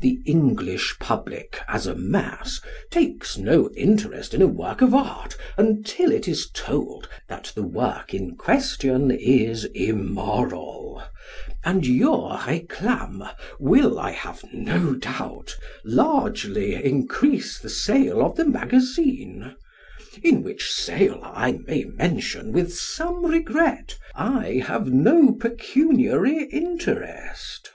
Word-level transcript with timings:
The 0.00 0.20
English 0.26 0.96
public, 0.98 1.60
as 1.68 1.86
a 1.86 1.94
mass, 1.94 2.60
takes 2.90 3.38
no 3.38 3.70
interest 3.76 4.34
in 4.34 4.42
a 4.42 4.48
work 4.48 4.82
of 4.82 4.92
art 4.92 5.36
until 5.56 6.10
it 6.10 6.26
is 6.26 6.50
told 6.52 7.08
that 7.28 7.52
the 7.54 7.62
work 7.62 8.12
in 8.12 8.34
question 8.36 9.12
is 9.12 9.66
immoral, 9.66 11.04
and 11.64 11.86
your 11.86 12.30
réclame 12.38 13.22
will, 13.60 13.96
I 14.00 14.10
have 14.10 14.42
no 14.52 14.96
doubt, 14.96 15.54
largely 15.84 16.74
increase 16.74 17.60
the 17.60 17.70
sale 17.70 18.22
of 18.26 18.34
the 18.34 18.46
magazine; 18.46 19.54
in 20.20 20.42
which 20.42 20.68
sale, 20.68 21.20
I 21.22 21.60
may 21.64 21.84
mention, 21.84 22.50
with 22.50 22.74
some 22.76 23.24
regret, 23.24 23.96
I 24.16 24.64
have 24.66 24.88
no 24.92 25.30
pecuniary 25.30 26.46
interest. 26.50 27.70